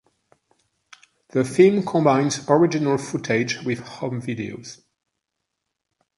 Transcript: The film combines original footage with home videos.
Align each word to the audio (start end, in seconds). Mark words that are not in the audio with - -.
The 1.29 1.43
film 1.45 1.85
combines 1.85 2.49
original 2.49 2.97
footage 2.97 3.61
with 3.61 3.81
home 3.85 4.19
videos. 4.19 4.81